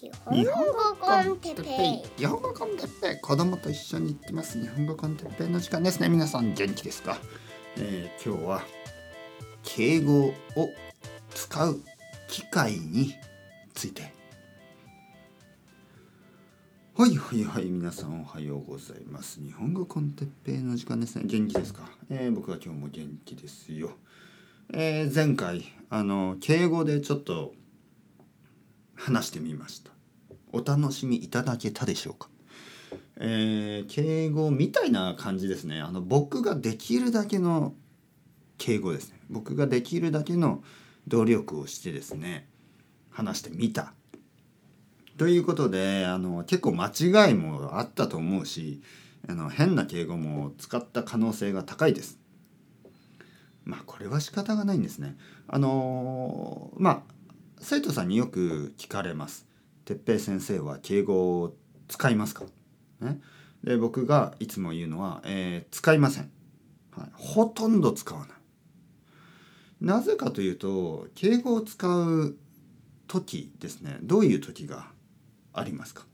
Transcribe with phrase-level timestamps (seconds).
[0.00, 1.70] 日本語コンテッペ
[2.06, 2.20] イ。
[2.20, 3.20] 日本語コンテッペイ。
[3.20, 4.60] 子供と一緒に行ってます。
[4.60, 6.08] 日本語コンテッペイの時間ですね。
[6.08, 7.18] 皆さん元気ですか、
[7.76, 8.62] えー、今日は
[9.64, 10.34] 敬語を
[11.34, 11.80] 使う
[12.28, 13.16] 機会に
[13.74, 14.12] ついて。
[16.94, 19.40] はいはいはい皆さんおはようございます。
[19.42, 21.24] 日本語コンテッペイの時間ですね。
[21.26, 23.96] 元気ですか、えー、僕は今日も元気ですよ。
[24.72, 27.52] えー、前回あの敬語でちょっと
[28.98, 29.90] 話してみました。
[30.52, 32.28] お楽しみいただけたでしょうか？
[33.16, 35.80] えー、敬語みたいな感じですね。
[35.80, 37.74] あの僕ができるだけの
[38.58, 39.20] 敬語ですね。
[39.30, 40.62] 僕ができるだけの
[41.06, 42.48] 努力をしてですね
[43.10, 43.92] 話してみた。
[45.16, 48.82] ということであの結構間違いもあったと思うし
[49.28, 52.18] あの変な敬語も使った可能性が高いです。
[53.64, 55.16] まあこれは仕方がないんですね。
[55.46, 57.02] あの、まあ
[57.60, 59.46] 生徒さんによく聞かれます。
[59.84, 61.56] 哲平先生は敬語を
[61.88, 62.44] 使いますか、
[63.00, 63.20] ね、
[63.64, 66.30] で僕がいつも言うのは、えー、使いません、
[66.96, 67.10] はい。
[67.14, 68.28] ほとんど使わない。
[69.80, 72.36] なぜかというと敬語を使う
[73.06, 74.88] 時ですねどういう時が
[75.52, 76.04] ありますか、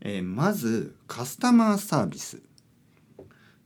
[0.00, 2.40] えー、まずカスタマーサービス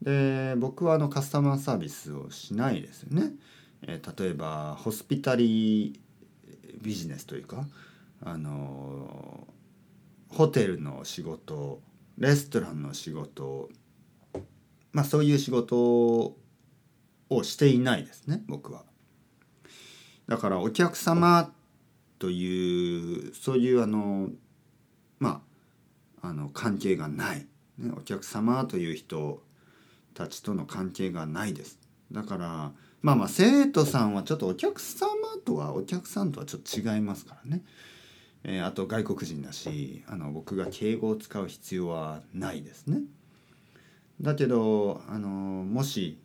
[0.03, 3.33] で僕はあのカスタマーサービスをしないですよね。
[3.87, 5.99] えー、例えばホスピタリ
[6.85, 7.67] ビジネスというか
[8.23, 9.49] あの
[10.29, 11.81] ホテルの仕事
[12.19, 13.71] レストランの仕事
[14.93, 16.37] まあそういう仕事を
[17.43, 18.85] していないですね僕は。
[20.29, 21.53] だからお客様
[22.19, 24.29] というそういうあの
[25.19, 25.43] ま
[26.23, 27.47] ああの関係がない、
[27.79, 29.43] ね、お客様という人
[30.15, 31.79] たちとの関係がないです
[32.13, 32.73] だから
[33.05, 35.11] まあまあ生徒さんはちょっとお客様
[35.45, 37.63] とはお客さんとはちょっと違いますからね、
[38.45, 43.03] えー、あと外国人だしあの僕が敬語を使う必要はないですね。
[44.23, 46.19] だけどあのもし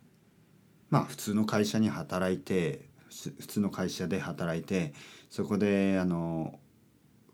[0.88, 4.94] まあ普通の会社に働いて普通の会社で働いて
[5.28, 6.58] そこであの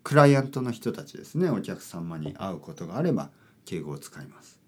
[0.03, 3.31] クライアントの人たちですねお客様に会うことがあれば
[3.65, 4.59] 敬語を使います。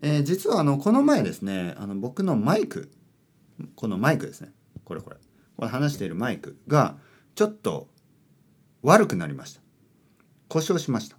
[0.00, 2.90] えー、実はあのこの前ですねあの僕のマイク
[3.74, 4.52] このマイクですね。
[4.84, 5.16] これこれ。
[5.56, 6.96] これ話しているマイクが
[7.34, 7.88] ちょっと
[8.82, 9.60] 悪くなりました。
[10.48, 11.16] 故障しました。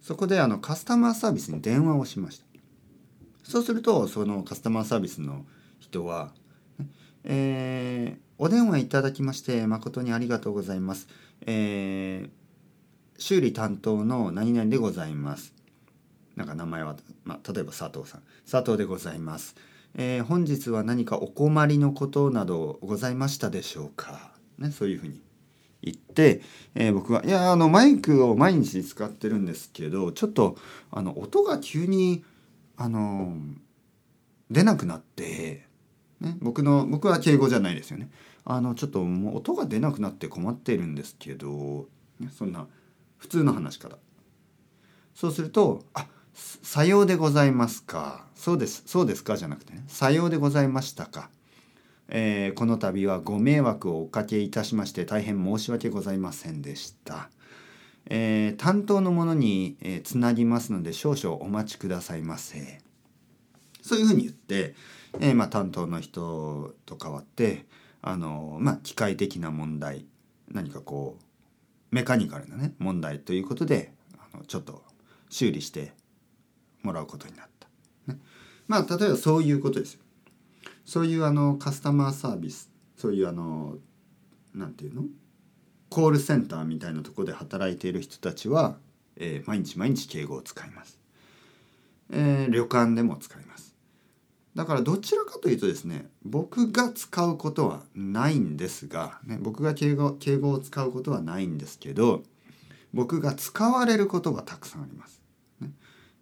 [0.00, 2.46] そこであのカスタマーサービスに電話をしました。
[3.42, 5.46] そうするとそのカスタマーサービスの
[5.78, 6.32] 人は
[7.24, 11.08] 「えー、お電話いただきまして誠にありがとうございます」
[11.46, 12.38] えー
[13.18, 15.52] 修理担当の何々でございます。
[16.36, 18.22] なんか名前は、まあ、例えば佐藤さん。
[18.48, 19.56] 佐藤でございます、
[20.00, 25.20] えー、本日は何かお困りのことなどございましたでしょうか、ね、そういうふうに
[25.82, 26.40] 言って、
[26.76, 30.56] えー、僕は「いやあのマイクを毎日使ってるんですけどちょっと
[30.92, 32.24] あの音が急に
[32.76, 33.36] あの
[34.52, 35.66] 出なくなって、
[36.20, 38.08] ね、僕の僕は敬語じゃないですよね。
[38.44, 41.88] あのちょっともう音が出なくなって困っているんですけど、
[42.20, 42.68] ね、そんな
[43.16, 43.98] 普通の話し方
[45.14, 46.06] そうすると「あ
[46.62, 48.24] さようでございますか。
[48.36, 48.84] そうです。
[48.86, 49.36] そうですか？
[49.36, 49.84] じゃなくてね。
[49.88, 51.30] さようでございましたか。
[52.08, 57.28] えー、この度はご迷惑をおかけいたしまして大変申し訳ございませんでした。
[58.06, 62.80] えー、担当の者に、えー、つなぎますので少々お待ちくださいませ。
[63.82, 64.74] そういうふうに言って、
[65.20, 67.66] えーまあ、担当の人と代わって
[68.00, 70.06] あの、まあ、機械的な問題
[70.50, 74.82] 何かこうメカニカルなね問題ということであのちょっと
[75.30, 75.92] 修理して
[76.82, 77.68] もらうことになった。
[78.12, 78.18] ね、
[78.66, 79.94] まあ例えばそういうことです。
[79.94, 80.00] よ。
[80.84, 83.76] そういうあのカスタマーサービスそういうあの
[84.54, 85.02] なんていうの？
[85.90, 88.76] コールセンターみたいなとこで働いている人たちは、
[89.16, 90.98] えー、毎日毎日敬語を使います、
[92.12, 93.74] えー、旅館でも使います。
[94.54, 102.22] だからどちらかというとですね僕が使うことはないんですが、ね、僕が敬語敬語を使うことはないんですけど
[102.92, 105.17] 僕が使われることがたくさんあります。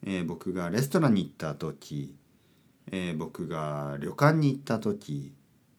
[0.05, 2.17] えー、僕がレストランに行った時、
[2.91, 5.33] えー、僕が旅館に行った時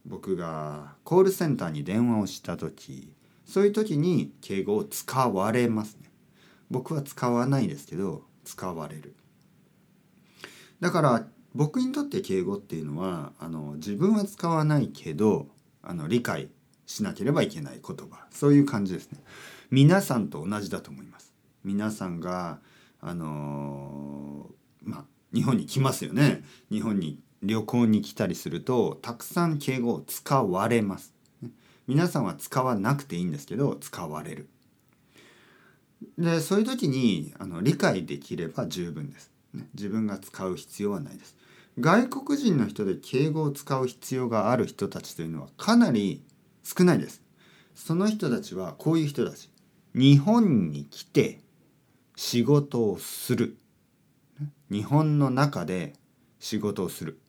[0.05, 3.13] 僕がコールセンターに電話をした時
[3.45, 6.09] そういう時に敬語を使われますね。
[6.69, 9.15] 僕は使わないですけど使われる。
[10.81, 15.47] だから僕にとって敬語っていうのはあの自分は使わないけど
[15.81, 16.49] あの理解
[16.85, 18.27] しなければいけない言葉。
[18.31, 19.19] そういう感じですね。
[19.71, 21.33] 皆さんと同じだと思います。
[21.63, 22.59] 皆さんが
[23.01, 26.44] あのー、まあ日本に来ますよね。
[26.71, 31.13] 日本に旅行に来たりするとたくさん敬語を使われます。
[31.88, 34.49] 皆さんは使わなくていいんですけど使われる。
[36.17, 41.38] でそういう時にあの理解できれば十分です、ね、自分が使う必要はないです。
[41.79, 46.23] 外国人の人で敬語を使う必要がある人たちというのはかなり
[46.63, 47.21] 少ないです。
[47.75, 49.50] その人たちはこういう人たち。
[49.93, 51.39] 日本に来て
[52.17, 53.57] 仕事をする
[54.71, 55.93] 日本の中で
[56.39, 57.19] 仕事をする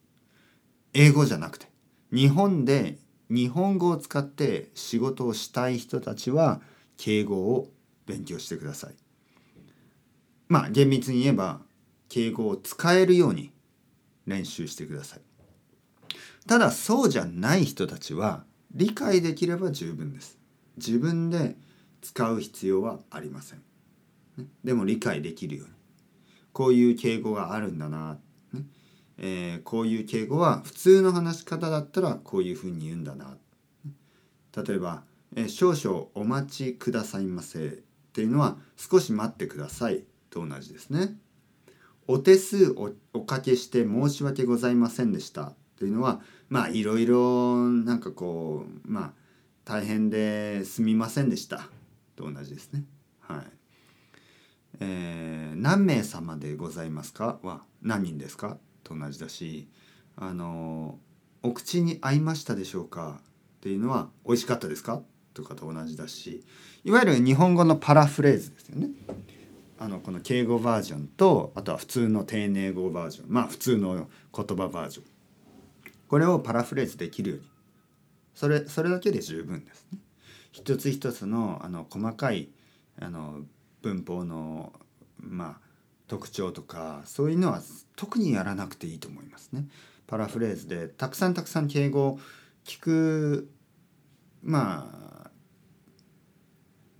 [0.94, 1.66] 英語じゃなくて
[2.10, 2.96] 日本で
[3.28, 6.62] 日本語を使って仕事をしたい人たちは
[6.96, 7.68] 敬語を
[8.06, 8.94] 勉強してください。
[10.48, 11.60] まあ厳密に言えば
[12.08, 13.52] 敬語を使えるように
[14.26, 15.20] 練習してください。
[16.46, 20.38] ただそうじゃない人たちは理解できれば十分です。
[20.78, 21.56] 自分で
[22.00, 23.67] 使う必要はありません。
[24.64, 25.74] でも理解できるように。
[26.52, 28.18] こういう敬語があるんだな、
[28.52, 28.64] ね
[29.18, 33.36] えー、こういう敬語は普通の話し方だったらこういうふうに言うんだな。
[34.56, 35.04] 例えば、
[35.36, 37.70] えー、少々お待ちくださいませっ
[38.12, 41.16] ていうのは少し待ってくださいと同じですね。
[42.08, 49.12] お手数おおかけして申し訳ございませんでしたというのはまあいろいろなんかこうまあ
[49.64, 51.68] 大変ですみませんでした
[52.16, 52.84] と同じですね。
[53.20, 53.57] はい。
[54.90, 57.38] えー、何名様でございますか？
[57.42, 58.56] は何人ですか？
[58.82, 59.68] と同じだし
[60.16, 60.98] あの
[61.42, 63.20] お口に合いましたでしょうか？
[63.20, 65.02] っていうのは美味しかったですか？
[65.34, 66.42] とかと同じだし
[66.84, 68.88] いわゆる日本語のパラフレーズですよね。
[69.78, 73.26] あのこの敬語バージョンとあとは普通の丁寧語バージョン。
[73.28, 75.04] まあ普通の言葉バージョン。
[76.08, 77.44] これをパラフレーズできるように。
[78.34, 79.98] それそれだけで十分ですね。
[80.50, 82.48] 一つ一つのあの細かい
[83.00, 83.42] あの
[83.88, 84.72] 文法の
[85.18, 85.68] まあ
[86.06, 87.60] 特徴とかそういうのは
[87.96, 89.66] 特にやらなくていいと思いますね。
[90.06, 92.18] パラフレーズでたくさんたくさん敬語を
[92.64, 93.50] 聞く
[94.42, 94.90] ま
[95.26, 95.30] あ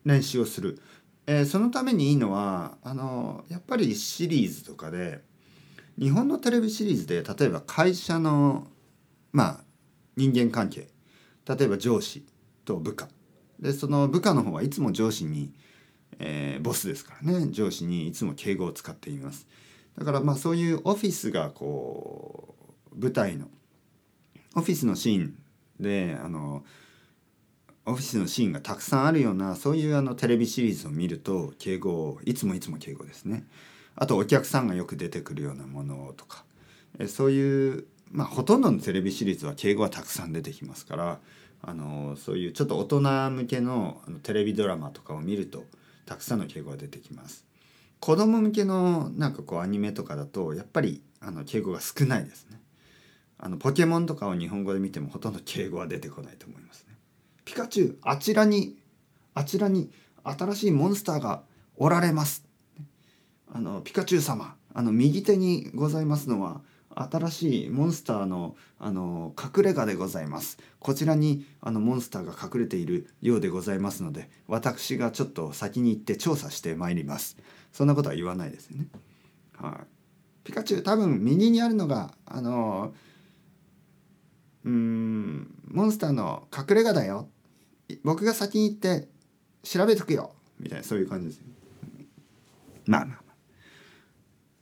[0.05, 0.81] 練習をする、
[1.27, 5.23] えー、そのためにいいのはあのやっぱりシリーズとかで
[5.99, 8.67] 日本のテレビシリーズで例えば会社の
[9.33, 9.61] まあ
[10.17, 10.89] 人間関係
[11.47, 12.27] 例えば上司
[12.65, 13.09] と部下
[13.59, 15.53] でその部下の方はいつも上司に、
[16.19, 17.49] えー、ボスですからね。
[17.51, 19.47] 上司にいつも敬語を使っています。
[19.99, 22.55] だからまあそういうオフィスがこ
[22.93, 23.49] う舞台の
[24.55, 25.35] オフィスのシーン
[25.81, 26.65] であの
[27.85, 33.45] オフィスのシーンがたくさんあるようなそういうあのテレビシリーズを見ると敬語いつもいつも敬語ですね。
[33.97, 36.45] あとお客さんがよく出てくるようなものとか。
[36.99, 41.19] えそういうまあほとんどのテレビシリーズは敬語はたくさん出てきますから
[41.63, 45.65] あのそういうちょっと大人向けのあのテレビドラマとかを見ると
[46.09, 47.45] たくさんの敬語が出てきます。
[48.01, 52.59] 子供向けのなんかこうアニメとかだとやっぱりあの敬語が少ないですね。
[53.37, 56.97] あのポケモンとかを日本語で見てもほとんど敬語は出てこないと思いますね。
[57.45, 58.79] ピカチュウあちらに
[59.35, 59.91] あちらに
[60.25, 61.43] 新しいモンスターが
[61.77, 62.47] おられます。
[63.53, 66.63] あのピカチュウ様あの右手にございますのは
[67.03, 70.59] 新しいモンスターのあの隠れ家でございます。
[70.81, 77.37] こちらにあのモンスターが隠れているようでございますので私がちょっと先に行って調査してまいります。
[77.73, 78.89] そんなことは言わないですよね。
[79.57, 79.87] はい。
[80.45, 82.93] ピカチュウ多分右にあるのがあの
[84.65, 87.29] うんモンスターの隠れ家だよ。
[88.03, 89.09] 僕が先に行って
[89.63, 90.33] 調べとくよ。
[90.59, 91.43] みたいなそういう感じです
[92.87, 93.28] まあまあまあ。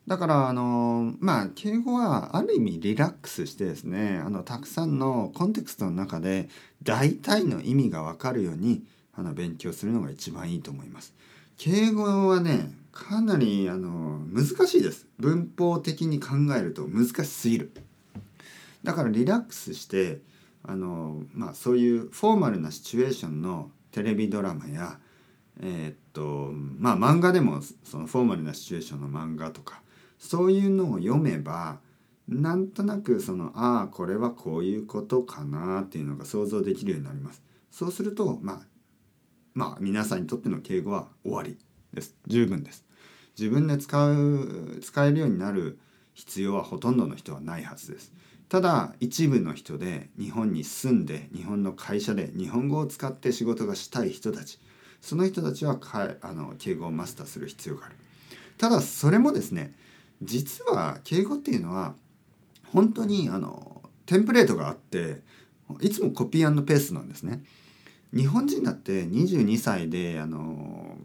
[0.07, 6.49] だからあのまあ敬語はある意味リラックスしてですねあのたくさんのコンテクストの中で
[6.83, 8.83] 大体の意味が分かるように
[9.15, 11.15] あの勉強するのが一番いいと思います。
[11.59, 17.73] 敬語はねかなりあの難しいです文法的に考えると難しすぎる
[18.83, 20.21] だからリラックスして
[20.63, 24.99] あの、まあ、そういうフォーマルなシチュエーションのテレビドラマや、
[25.61, 29.83] えー、っとまあ漫画でもそのフォーマルなシチュエーションの漫画とか
[30.19, 31.79] そういうのを読めば
[32.29, 37.43] なんとなくそのああこれはこういうことかなっていうのが想像できるようになります。
[37.71, 38.61] そうするとまあ
[39.55, 41.57] まあ皆さんにとっての敬語は終わり
[41.93, 42.85] です十分です。
[43.39, 45.79] 自分で使う使えるようになる
[46.15, 48.13] 必要はほとんどの人はないはずです。
[48.49, 54.61] ただ一部の人で日本に住んで日本の会社で日本語を使って仕事がしたい人たち
[55.01, 57.97] その人たちはかあの敬語をマスターする必要がある
[58.57, 59.75] ただそれもですね
[60.23, 61.95] 実は敬語っていうのは
[62.73, 65.23] 本当にあのテンプレートがあって
[65.81, 67.43] いつもコピーペーストなんですね
[68.15, 70.97] 日本人だって22歳であの、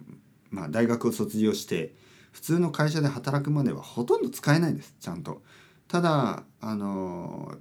[0.50, 1.94] まあ、大学を卒業して
[2.32, 5.42] 普通の会社で働くまではほとんど使えないですちゃんと。
[5.88, 7.56] ただあの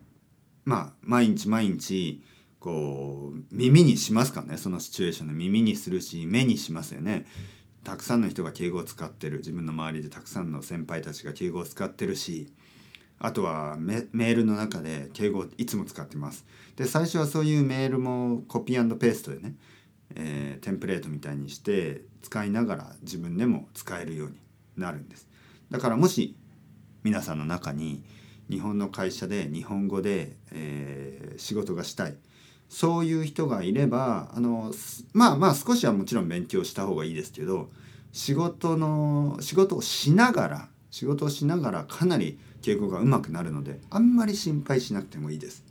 [0.64, 2.22] まあ毎日毎日
[2.60, 7.26] こう耳にしますかねそのシチュエーションで耳にするし目にしますよね。
[7.84, 9.38] たくさんの人が敬語を使ってる。
[9.38, 12.52] 自分の周りでたくさんの先輩たちが敬語を使ってるし。
[13.22, 16.46] あとはメールの中で敬語をいつも使ってます。
[16.76, 19.56] で最初はそういうメールもコピーペーストでね、
[20.14, 24.36] えー、テンプレートみたいにして使いながら自分でも使えるように
[24.78, 25.28] なるんです。
[25.70, 26.34] だからもし
[27.02, 28.02] 皆さんの中に
[28.48, 32.16] 日本の会社で日本語で、えー、仕事がしたい。
[32.70, 34.72] そういう人がいればあの
[35.12, 37.68] まあまあ少しはもちろん勉強した方がいいですけど
[38.12, 45.64] 仕事の仕事をしながら仕事をしながらかなり敬語が上手くなるのであんまり心配しなくてもいいです。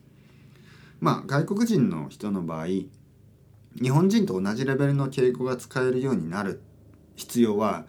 [1.00, 2.90] まあ外国人の人の場合日
[3.90, 6.62] 本人と同じレベルの敬語が使えるようになる
[7.16, 7.86] 必要は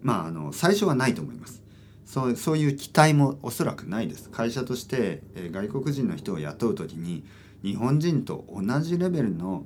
[0.00, 1.60] まああの最初はないと思います。
[2.06, 4.30] そうそういう期待もおそらくないです。
[4.30, 7.24] 会社として、えー、外国人の人を雇う時に
[7.64, 9.64] 日本人と同じレベルの、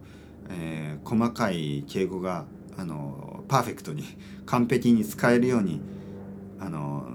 [0.48, 4.04] えー、細かい敬語があのパーフェクトに
[4.46, 5.80] 完璧に使えるように
[6.60, 7.08] あの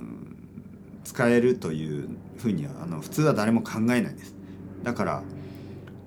[1.06, 4.36] 使えるというふうにはあの普通は誰も考えないです。
[4.84, 5.24] だから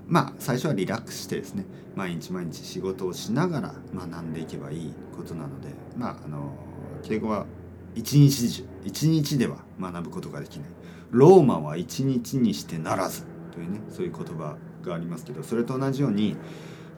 [0.07, 1.65] まあ最初はリラックスしてですね
[1.95, 6.55] 毎日毎日仕事をしながら学んでいけばいいことなのでまああの
[7.03, 7.47] 敬語は
[7.95, 10.69] 一日中一日では学ぶことができない。
[11.11, 13.36] ローマは一日にしてならず。
[13.57, 16.37] というねそういう言葉がありますけどそれと同じように、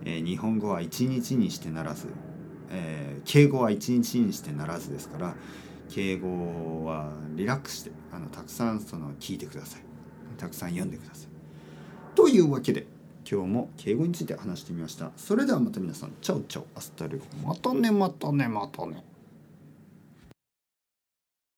[0.05, 2.09] えー、日本語は一日にしてならず、
[2.71, 5.35] えー、敬語は一日にしてならずですから
[5.89, 9.83] 敬語はリラックスしてあのたくさんその聞いてください。
[10.37, 11.29] たくさん読んでください。
[12.15, 12.87] というわけで
[13.31, 15.13] 今日も敬語について話してみました。
[15.17, 16.67] それではまた皆さん ciao ciao。
[16.75, 19.03] hasta la またねまたねまたね。